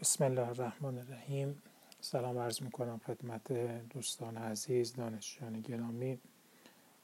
[0.00, 1.62] بسم الله الرحمن الرحیم.
[2.00, 3.52] سلام عرض می‌کنم خدمت
[3.88, 6.18] دوستان عزیز دانشجویان گرامی.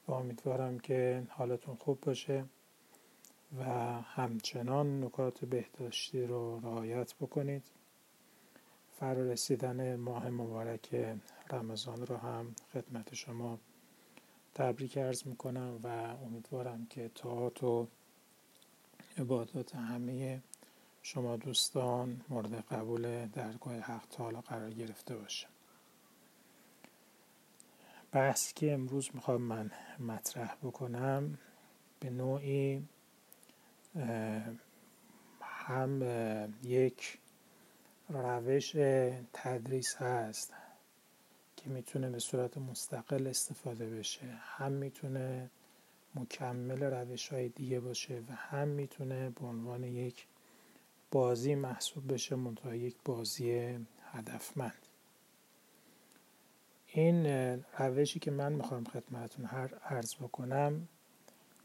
[0.08, 2.45] و امیدوارم که حالتون خوب باشه
[3.59, 3.64] و
[4.03, 7.62] همچنان نکات بهداشتی رو رعایت بکنید.
[9.01, 11.17] فرا رسیدن ماه مبارک
[11.51, 13.58] رمضان رو هم خدمت شما
[14.54, 15.88] تبریک ارز می‌کنم و
[16.27, 17.87] امیدوارم که تاعت و
[19.19, 20.42] عبادات همه
[21.09, 25.47] شما دوستان مورد قبول درگاه حق تعالی قرار گرفته باشه
[28.12, 31.38] بحثی که امروز می‌خوام من مطرح بکنم
[32.00, 32.83] به نوعی
[35.42, 36.02] هم
[36.62, 37.19] یک
[38.09, 38.70] روش
[39.33, 40.52] تدریس هست
[41.56, 44.27] که می‌تونه به صورت مستقل استفاده بشه.
[44.27, 45.50] هم می‌تونه
[46.14, 50.27] مکمل روش های دیگه باشه و هم می‌تونه به عنوان یک
[51.16, 53.79] بازی محسوب بشه منتها یک بازی
[54.12, 54.87] هدفمند.
[56.86, 57.27] این
[57.78, 60.89] روشی که من می‌خوام خدمتون هر عرض بکنم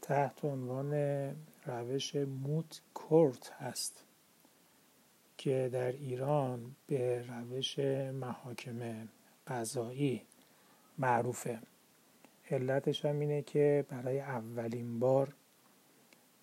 [0.02, 0.94] تحت عنوان
[1.66, 4.04] روش موت کورت هست
[5.38, 7.78] که در ایران به روش
[8.12, 9.08] محاکمه
[9.46, 10.22] قضایی
[10.98, 11.58] معروفه.
[12.50, 15.34] علتش هم اینه که برای اولین بار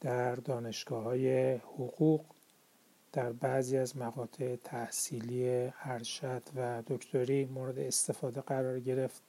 [0.01, 2.25] در دانشگاه های حقوق
[3.11, 9.23] در بعضی از مقاطع تحصیلی ارشد و دکتری مورد استفاده قرار گرفت.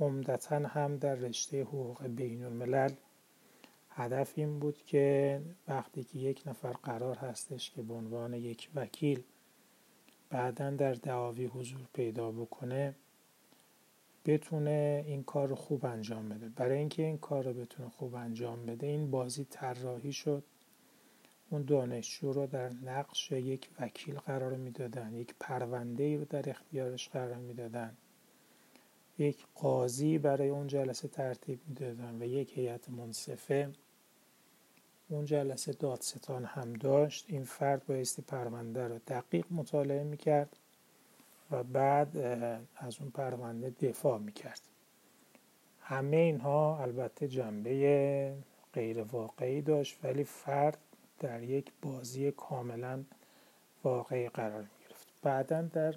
[0.00, 2.92] عمدتا هم در رشته حقوق بین الملل
[3.90, 9.22] هدف این بود که وقتی که یک نفر قرار هستش که به عنوان یک وکیل
[10.30, 12.94] بعدا در دعاوی حضور پیدا بکنه
[14.24, 16.48] بتونه این کار رو خوب انجام بده.
[16.48, 20.44] برای اینکه این کار رو بتونه خوب انجام بده این بازی طراحی شد.
[21.54, 27.34] اون دانشجو رو در نقش یک وکیل قرار می‌دادن یک پرونده رو در اختیارش قرار
[27.34, 27.96] می‌دادن.
[29.18, 33.70] یک قاضی برای اون جلسه ترتیب می‌دادن و یک هیئت منصفه
[35.08, 37.24] اون جلسه دادستان هم داشت.
[37.28, 40.56] این فرد بایستی پرونده رو دقیق مطالعه می‌کرد
[41.50, 42.16] و بعد
[42.76, 44.60] از اون پرونده دفاع می‌کرد.
[45.80, 48.34] همه اینها البته جنبه
[48.72, 50.78] غیر واقعی داشت ولی فرد
[51.24, 53.04] در یک بازی کاملا
[53.84, 55.94] واقعی قرار گرفت بعدا در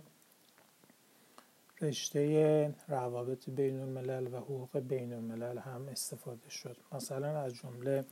[1.81, 6.77] رشته روابط بین الملل و حقوق بین الملل هم استفاده شد.
[6.91, 8.05] مثلا از جمله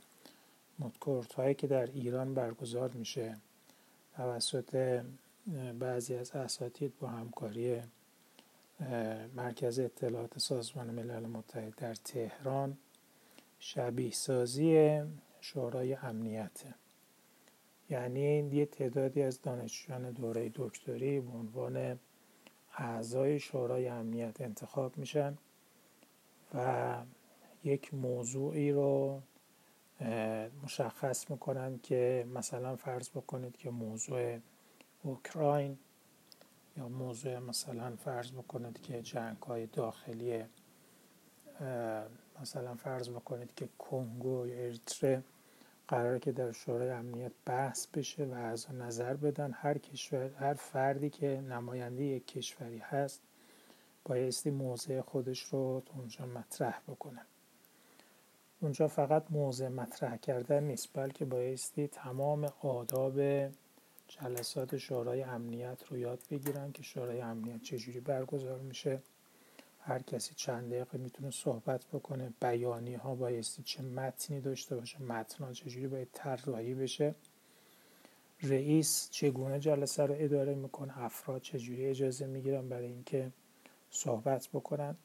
[0.78, 3.36] مدکورت هایی که در ایران برگزار میشه
[4.16, 5.02] توسط
[5.78, 7.82] بعضی از اساتید با همکاری
[9.36, 12.78] مرکز اطلاعات سازمان ملل متحد در تهران
[13.60, 15.02] شبیه سازی
[15.40, 16.74] شورای امنیته
[17.90, 21.98] یعنی یه تعدادی از دانشجویان دوره دکتری به عنوان
[22.78, 25.38] اعضای شورای امنیت انتخاب میشن
[26.54, 26.96] و
[27.64, 29.20] یک موضوعی رو
[30.64, 34.38] مشخص می‌کنن که مثلا فرض بکنید که موضوع
[35.02, 35.78] اوکراین
[36.76, 40.44] یا موضوع مثلا فرض بکنید که جنگ های داخلی
[42.40, 45.22] مثلا فرض بکنید که کنگو یا اریتره
[45.88, 51.10] قراره که در شورای امنیت بحث بشه و از نظر بدن هر کشور هر فردی
[51.10, 53.20] که نماینده یک کشوری هست
[54.04, 57.20] بایستی موضع خودش رو اونجا مطرح بکنه.
[58.60, 63.20] اونجا فقط موضع مطرح کردن نیست بلکه بایستی تمام آداب
[64.08, 69.00] جلسات شورای امنیت رو یاد بگیرن که شورای امنیت چجوری برگزار میشه.
[69.88, 75.52] هر کسی چند دقیقه می‌تونه صحبت بکنه بیانی ها بایستی چه متنی داشته باشه متن
[75.52, 77.14] چجوری باید طراحی بشه
[78.42, 83.30] رئیس چگونه جلسه رو اداره می‌کنه افراد چجوری اجازه می‌گیرن برای اینکه
[83.90, 84.96] صحبت بکنن.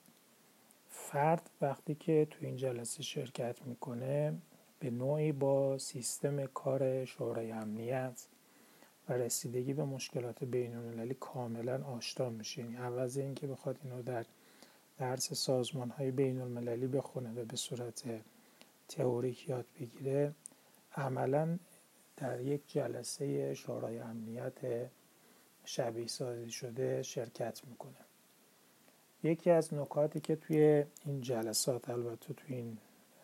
[0.90, 4.34] فرد وقتی که تو این جلسه شرکت می‌کنه
[4.80, 8.28] به نوعی با سیستم کار شورای امنیت
[9.09, 12.61] و رسیدگی به مشکلات بین المللی کاملا آشنا میشه.
[12.61, 14.26] یعنی عوض اینکه بخواد اینو در
[14.97, 18.03] درس سازمان های بین المللی بخونه و به صورت
[18.88, 20.35] تئوریک یاد بگیره
[20.96, 21.58] عملا
[22.17, 24.90] در یک جلسه شورای امنیت
[25.66, 28.05] شبیه سازی شده شرکت می‌کنه.
[29.23, 32.78] یکی از نکاتی که توی این جلسات البته توی این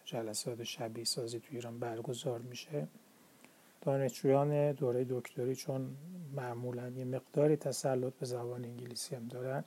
[0.06, 2.88] جلسات شبیه سازی توی ایران برگزار میشه
[3.82, 5.98] دانشجویان دوره دکتری چون
[6.36, 9.64] معمولا یه مقداری تسلط به زبان انگلیسی هم دارن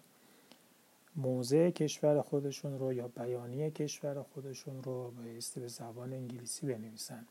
[1.16, 5.10] موضع کشور خودشون رو یا بیانیه کشور خودشون رو
[5.54, 7.26] به زبان انگلیسی بنویسن.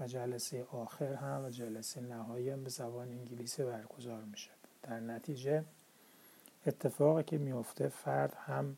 [0.00, 4.50] و جلسه آخر هم و جلسه نهایی هم به زبان انگلیسی برگزار میشه.
[4.82, 5.64] در نتیجه
[6.66, 8.76] اتفاقی که میفته فرد هم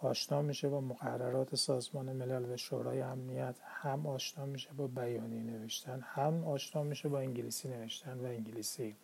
[0.00, 6.00] آشنا میشه با مقررات سازمان ملل و شورای امنیت هم آشنا میشه با بیانیه نوشتن
[6.00, 8.96] هم آشنا میشه با انگلیسی نوشتن و انگلیسی.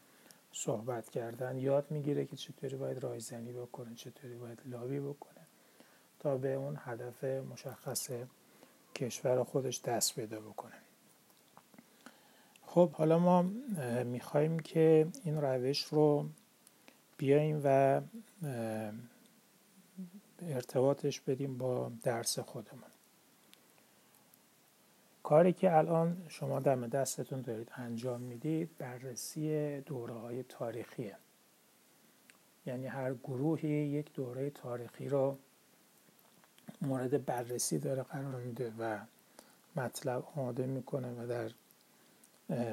[0.52, 1.58] صحبت کردن.
[1.58, 5.46] یاد می‌گیره که چطوری باید رایزنی بکنه چطوری باید لابی بکنه
[6.20, 8.10] تا به اون هدف مشخص
[8.94, 10.74] کشور خودش دست پیدا بکنه.
[12.66, 13.42] خب حالا ما
[14.04, 16.28] می‌خوایم که این روش رو
[17.18, 18.00] بیایم و
[20.42, 22.90] ارتباطش بدیم با درس خودمون.
[25.22, 31.16] کاری که الان شما دم دستتون دارید انجام می‌دید بررسی دوره های تاریخیه.
[32.66, 35.36] یعنی هر گروهی یک دوره تاریخی رو
[36.82, 38.98] مورد بررسی داره قرار میده و
[39.76, 41.50] مطلب آماده می‌کنه و در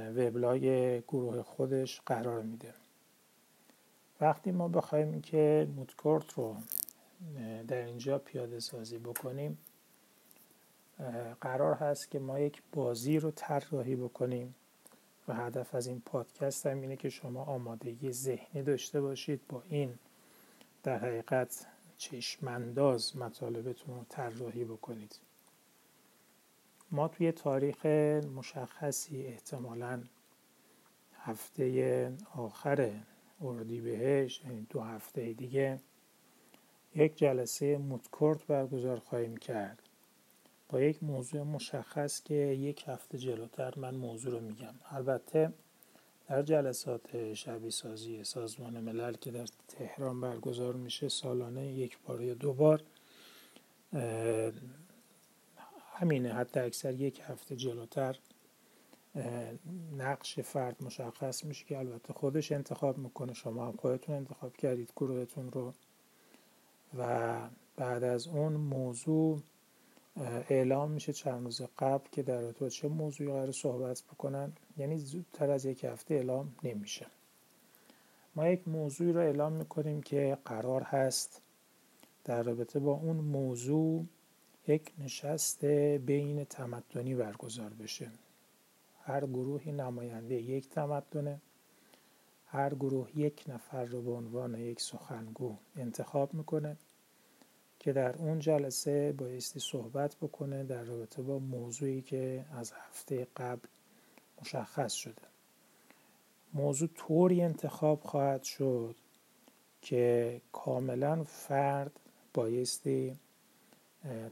[0.09, 0.63] وبلاگ
[1.07, 2.73] گروه خودش قرار میده.
[4.21, 6.55] وقتی ما بخوایم که مودکورت رو
[7.67, 9.57] در اینجا پیاده سازی بکنیم
[11.41, 14.55] قرار هست که ما یک بازی رو طراحی بکنیم
[15.27, 19.99] و هدف از این پادکست هم اینه که شما آمادگی ذهنی داشته باشید با این
[20.83, 21.65] در حقیقت
[21.97, 25.19] چشمانداز مطالبتون رو طراحی بکنید.
[26.91, 27.85] ما توی تاریخ
[28.35, 30.03] مشخصی احتمالا
[31.13, 32.91] هفته آخر
[33.41, 35.79] اردیبهشت یعنی دو هفته دیگه
[36.95, 39.88] یک جلسه متکورت برگزار خواهیم کرد.
[40.69, 44.73] با یک موضوع مشخص که یک هفته جلوتر من موضوع رو میگم.
[44.85, 45.53] البته
[46.27, 52.33] در جلسات شبی سازی سازمان ملل که در تهران برگزار میشه سالانه یک بار یا
[52.33, 52.83] دو بار
[55.93, 56.33] همینه.
[56.33, 58.19] حتی اکثر یک هفته جلوتر
[59.97, 63.33] نقش فرد مشخص میشه که البته خودش انتخاب می‌کنه.
[63.33, 65.73] شما هم خودتون انتخاب کردید گروهتون رو.
[66.97, 67.39] و
[67.75, 69.39] بعد از اون موضوع
[70.49, 74.53] اعلام میشه چند روز قبل که در رابطه چه موضوعی قرار صحبت بکنن.
[74.77, 77.05] یعنی زودتر از یک هفته اعلام نمیشه.
[78.35, 81.41] ما یک موضوعی رو اعلام می‌کنیم که قرار هست
[82.23, 84.05] در رابطه با اون موضوع
[84.67, 85.65] یک نشست
[86.05, 88.11] بین تمدنی برگزار بشه.
[89.03, 91.41] هر گروهی نماینده یک تمدنه
[92.47, 96.77] هر گروه یک نفر رو به عنوان یک سخنگو انتخاب می‌کنه.
[97.79, 103.67] که در اون جلسه بایستی صحبت بکنه در رابطه با موضوعی که از هفته قبل
[104.41, 105.21] مشخص شده.
[106.53, 108.95] موضوع طوری انتخاب خواهد شد
[109.81, 111.99] که کاملا فرد
[112.33, 113.15] بایستی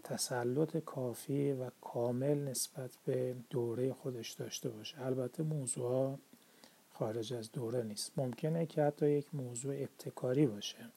[0.03, 5.01] تسلط کافی و کامل نسبت به دوره خودش داشته باشه.
[5.01, 6.17] البته موضوع
[6.93, 8.11] خارج از دوره نیست.
[8.17, 10.91] ممکنه که حتی یک موضوع ابتکاری باشه.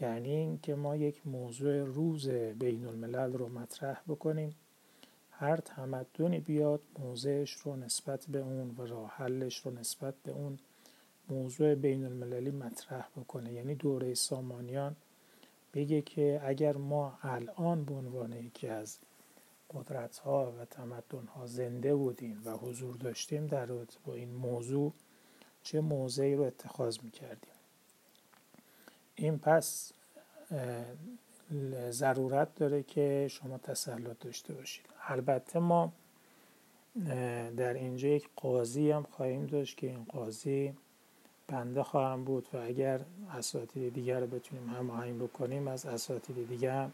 [0.00, 4.54] یعنی اینکه ما یک موضوع روز بین الملل رو مطرح بکنیم.
[5.30, 10.58] هر تمدنی بیاد موضعش رو نسبت به اون و راه حلش رو نسبت به اون
[11.28, 13.52] موضوع بین المللی مطرح بکنه.
[13.52, 14.96] یعنی دوره سامانیان
[15.74, 18.98] بگه که اگر ما الان به عنوان یکی از
[19.74, 23.66] قدرت ها و تمدن ها زنده بودیم و حضور داشتیم در
[24.06, 24.92] با این موضوع
[25.62, 27.55] چه موضعی رو اتخاذ می‌کردیم؟
[29.16, 29.92] این پس
[31.90, 34.86] ضرورت داره که شما تسلط داشته باشید.
[35.08, 35.92] البته ما
[37.56, 40.74] در اینجا یک قاضی هم خواهیم داشت که این قاضی
[41.48, 46.88] بنده خواهم بود و اگر اساتید دیگر رو بتونیم هماهنگ بکنیم از اساتید دیگر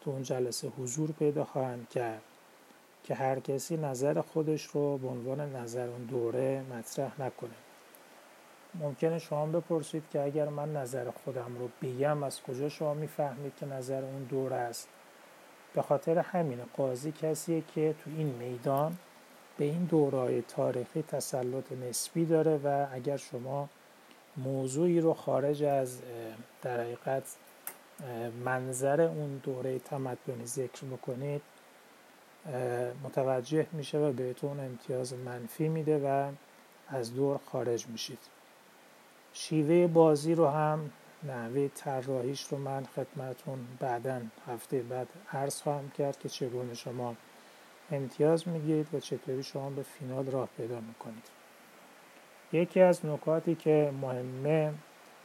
[0.00, 2.22] تو اون جلسه حضور پیدا خواهند کرد
[3.04, 7.63] که هر کسی نظر خودش رو به عنوان نظر اون دوره مطرح نکنه.
[8.80, 13.66] ممکنه شما بپرسید که اگر من نظر خودم رو بگم از کجا شما می‌فهمید که
[13.66, 14.88] نظر اون دوره است؟
[15.74, 18.96] به خاطر همین قاضی کسیه که تو این میدان
[19.58, 23.68] به این دورای تاریخی تسلط نسبی داره و اگر شما
[24.36, 25.98] موضوعی رو خارج از
[26.62, 27.22] در حقیقت
[28.44, 31.42] منظر اون دوره تمدنی ذکر بکنید
[33.04, 36.32] متوجه میشه و بهتون امتیاز منفی میده و
[36.88, 38.18] از دور خارج میشید.
[39.36, 40.90] شیوه بازی رو هم
[41.22, 47.16] نحوه طراحیش رو من خدمتون بعدا هفته بعد عرض خواهم کرد که چگونه شما
[47.92, 51.24] امتیاز می‌گیرید و چطوری شما به فینال راه پیدا می‌کنید.
[52.52, 54.74] یکی از نکاتی که مهمه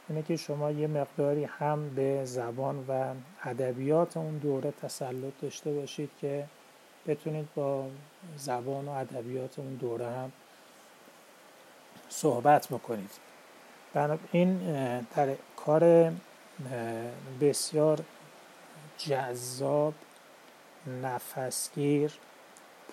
[0.08, 6.10] اینه که شما یه مقداری هم به زبان و ادبیات اون دوره تسلط داشته باشید
[6.20, 6.46] که
[7.06, 7.86] بتونید با
[8.36, 10.32] زبان و ادبیات اون دوره هم
[12.08, 13.29] صحبت بکنید.
[14.32, 14.58] این
[15.16, 16.12] در کار
[17.40, 18.00] بسیار
[18.98, 19.94] جذاب
[21.02, 22.12] نفسگیر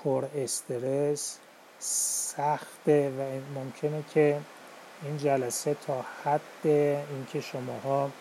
[0.04, 1.38] پر استرس
[1.80, 3.22] سخته و
[3.60, 4.40] ممکنه که
[5.04, 8.12] این جلسه تا حد اینکه شماها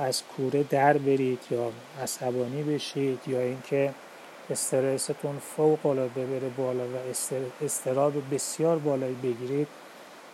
[0.00, 1.72] از کوره در برید یا
[2.02, 3.94] عصبانی بشید یا اینکه
[4.50, 6.96] استرستون فوق العاده بره بالا و
[7.64, 9.68] استراب بسیار بالایی بگیرید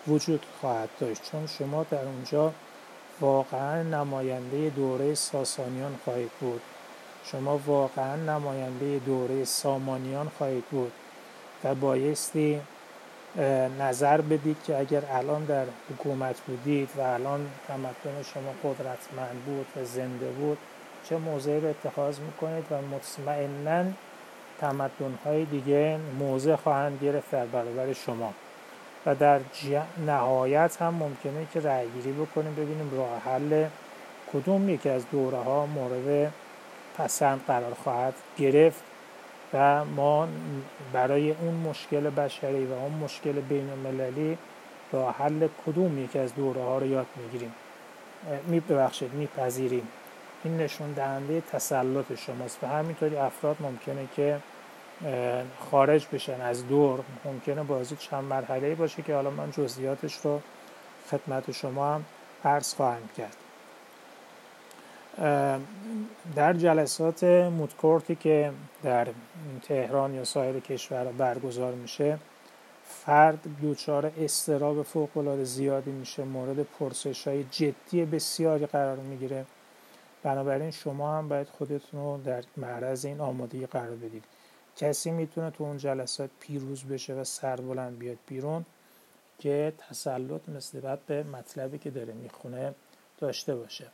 [0.08, 1.22] وجود خواهد داشت.
[1.30, 2.52] چون شما در اونجا
[3.20, 6.60] واقعا نماینده دوره ساسانیان خواهید بود.
[7.25, 10.92] شما واقعا نماینده دوره سامانیان خواهید بود
[11.64, 12.60] و بایستی
[13.78, 19.84] نظر بدید که اگر الان در حکومت بودید و الان تمدن شما قدرتمند بود و
[19.84, 20.58] زنده بود
[21.08, 23.84] چه موضعی رو اتخاذ می‌کنید و مطمئنا
[24.60, 28.32] تمدن دیگه موضع خواهند گرفت در برابر شما.
[29.06, 29.40] و در
[30.06, 32.54] نهایت هم ممکنه که رأی گیری بکنیم.
[32.54, 33.66] ببینیم راه حل
[34.32, 36.32] کدوم یکی از دوره ها مورد
[36.98, 38.82] پسند قرار خواهد گرفت
[39.54, 40.28] و ما
[40.92, 44.38] برای اون مشکل بشری و اون مشکل بین المللی
[44.92, 47.54] راه حل کدوم یکی از دوره ها رو یاد می‌گیریم.
[48.46, 49.88] می ببخشید میپذیریم.
[50.44, 54.38] این نشون دهنده تسلط شماست و همینطوری افراد ممکنه که
[55.70, 56.40] خارج بشن.
[56.40, 60.40] از دور ممکنه بازی چند مرحله باشه که حالا من جزئیاتش رو
[61.10, 62.04] خدمت شما هم
[62.44, 63.36] عرض خواهم کرد.
[66.36, 69.08] در جلسات مودکورتی که در
[69.62, 72.18] تهران یا سایر کشور برگزار میشه
[72.84, 79.44] فرد دچار استراب فوق العاده زیادی میشه مورد پرسش های جدی بسیاری قرار می‌گیره.
[80.22, 84.24] بنابراین شما هم باید خودتون رو در معرض این آمادگی قرار بدید.
[84.76, 88.64] کسی می‌تونه تو اون جلسات پیروز بشه و سربلند بیاد بیرون
[89.38, 92.75] که تسلط نسبت به مطلبی که داره می‌خونه
[93.18, 93.87] داشته باشه.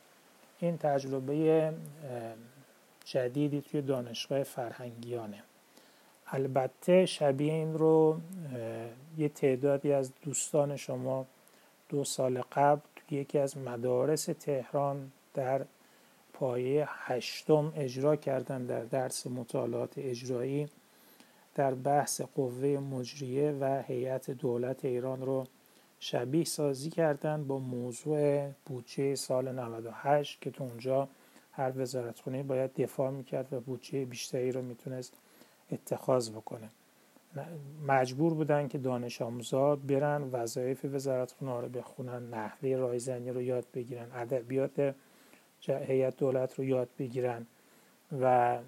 [0.59, 1.73] این تجربه
[3.05, 5.43] جدیدی توی دانشگاه فرهنگیانه.
[6.27, 8.21] البته شبیه این رو
[9.19, 11.27] یه تعدادی از دوستان شما
[11.89, 15.65] دو سال قبل توی یکی از مدارس تهران در
[16.43, 20.69] پایه هشتم اجرا کردن در درس مطالعات اجرایی
[21.55, 25.47] در بحث قوه مجریه و هیئت دولت ایران رو
[26.01, 31.09] شبیه سازی کردن با موضوع بودجه سال 98 که تو اونجا
[31.53, 35.13] هر وزارتخونه باید دفاع می‌کرد و بودجه بیشتری رو می‌تونست
[35.73, 36.69] اتخاذ بکنه.
[37.87, 44.07] مجبور بودن که دانش آموزا برن وظایف وزارتخونه رو بخونن نحوه رایزنی رو یاد بگیرن
[44.15, 44.95] ادبیات
[45.69, 47.47] هیئت دولت رو یاد بگیرن
[48.21, 48.59] و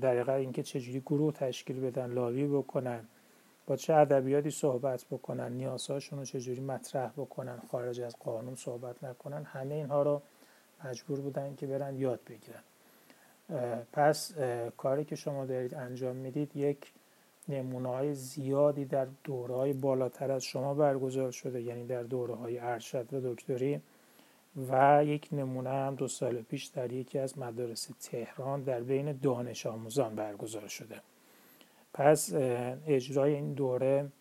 [0.00, 3.04] در اینکه چجوری گروه تشکیل بدن لاوی بکنن
[3.66, 9.44] با چه ادبیاتی صحبت بکنن نیازهاشون رو چجوری مطرح بکنن خارج از قانون صحبت نکنن
[9.44, 10.22] همه اینها رو
[10.84, 12.62] مجبور بودن که برن یاد بگیرن.
[13.92, 14.34] پس
[14.76, 16.92] کاری که شما دارید انجام می‌دید یک
[17.48, 23.14] نمونه زیادی در دوره های بالاتر از شما برگزار شده یعنی در دوره های ارشد
[23.14, 23.80] و دکتری.
[24.56, 29.66] و یک نمونه هم دو سال پیش در یکی از مدارس تهران در بین دانش
[29.66, 31.00] آموزان برگزار شده.
[31.94, 32.32] پس
[32.86, 34.12] اجرای این دوره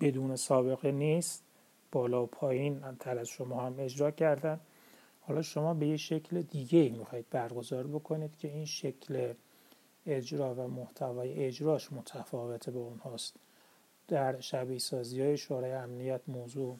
[0.00, 1.42] بدون سابقه نیست.
[1.92, 4.60] بالا و پایین تر از شما هم اجرا کردن.
[5.20, 9.32] حالا شما به یه شکل دیگه می‌خواید برگزار بکنید که این شکل
[10.06, 13.36] اجرا و محتوای اجراش متفاوته به اونهاست.
[14.08, 16.78] در شبیه سازی های شورای امنیت موضوع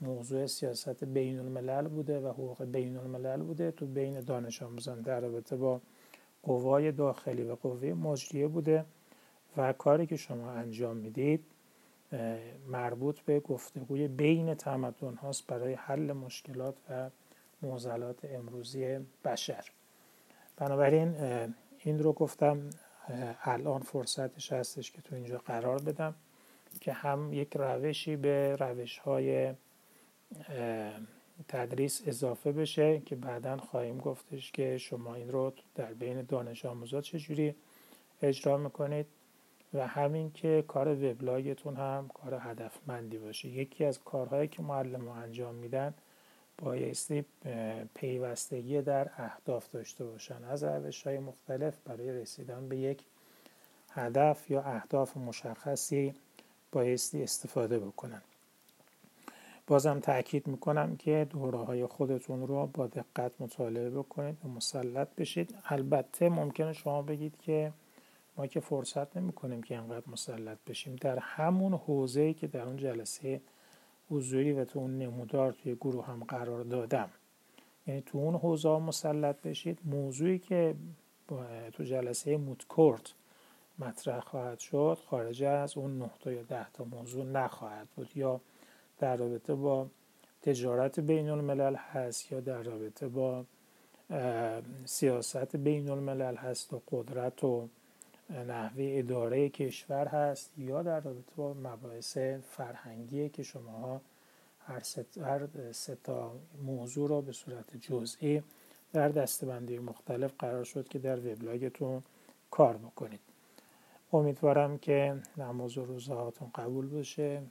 [0.00, 3.70] موضوع سیاست بین الملل بوده و حقوق بین الملل بوده.
[3.70, 5.80] تو بین دانش آموزان در رابطه با
[6.42, 8.84] قوای داخلی و قوه مجریه بوده
[9.56, 11.44] و کاری که شما انجام می‌دید
[12.68, 17.10] مربوط به گفتگوی بین تمدن هاست برای حل مشکلات و
[17.62, 19.64] معضلات امروزی بشر.
[20.56, 21.14] بنابراین
[21.78, 22.70] این رو گفتم
[23.42, 26.14] الان فرصتش هستش که تو اینجا قرار بدم
[26.80, 29.54] که هم یک روشی به روش های
[31.48, 37.00] تدریس اضافه بشه که بعدا خواهیم گفتش که شما این رو در بین دانش آموزا
[37.00, 37.54] چجوری
[38.22, 39.06] اجرا می‌کنید
[39.74, 43.48] و همین که کار وبلاگتون هم کار هدفمندی باشه.
[43.48, 45.94] یکی از کارهایی که معلم انجام میدن
[46.58, 47.24] بایستی
[47.94, 50.44] پیوستگی در اهداف داشته باشن.
[50.44, 53.04] از روش های مختلف برای رسیدن به یک
[53.90, 56.14] هدف یا اهداف مشخصی
[56.72, 58.22] بایستی استفاده بکنن.
[59.66, 65.54] بازم تاکید می‌کنم که دوره های خودتون رو با دقت مطالعه بکنید و مسلط بشید.
[65.64, 67.72] البته ممکنه شما بگید که
[68.36, 70.96] ما که فرصت نمی کنیم که اینقدر مسلط بشیم.
[70.96, 73.40] در همون حوزه‌ای که در اون جلسه
[74.10, 77.08] حضوری و تو اون نمودار توی گروه هم قرار دادم.
[77.86, 79.78] یعنی تو اون حوزه مسلط بشید.
[79.84, 80.74] موضوعی که
[81.72, 83.12] تو جلسه مودکورت
[83.78, 88.16] مطرح خواهد شد خارج از اون 9 تا یا 10 تا موضوع نخواهد بود.
[88.16, 88.40] یا
[88.98, 89.86] در رابطه با
[90.42, 93.44] تجارت بین الملل هست یا در رابطه با
[94.84, 97.68] سیاست بین الملل هست و قدرت و
[98.30, 104.00] نحوه اداره کشور هست یا در رابطه با مباحث فرهنگی که شما
[104.66, 104.80] هر
[105.72, 108.42] سه تا موضوع را به صورت جزئی
[108.92, 112.02] در دستبندی مختلف قرار شد که در وبلاگتون
[112.50, 113.20] کار بکنید.
[114.12, 117.42] امیدوارم که نماز و روزهاتون قبول باشه.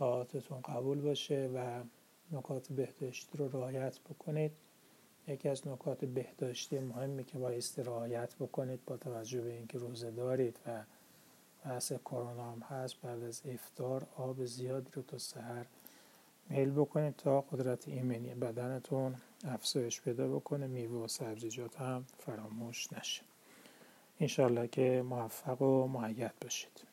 [0.00, 1.82] طاعتتون قبول باشه و
[2.32, 4.52] نکات بهداشتی رو رعایت بکنید.
[5.28, 10.58] یکی از نکات بهداشتی مهمی که بایستی رعایت بکنید با توجه به اینکه روزه دارید
[10.66, 10.82] و
[11.64, 15.66] بحث کرونا هم هست بعد از افطار آب زیادی رو تا سحر
[16.50, 19.14] میل بکنید تا قدرت ایمنی بدنتون
[19.44, 23.22] افزایش پیدا بکنه میوه و سبزیجات هم فراموش نشه.
[24.20, 26.89] انشالله که موفق و معید باشید.